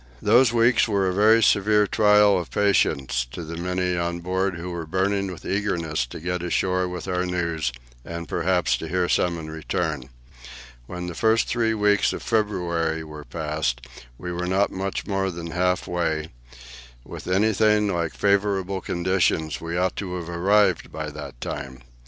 [0.19, 4.71] Those weeks were a very severe trial of patience to the many on board who
[4.71, 7.71] were burning with eagerness to get ashore with our news,
[8.03, 10.09] and perhaps to hear some in return.
[10.87, 13.81] When the first three weeks of February were past,
[14.17, 16.29] we were not much more than half way;
[17.05, 21.83] with anything like favourable conditions we ought to have arrived by that time.